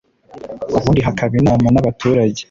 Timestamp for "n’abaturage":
1.71-2.39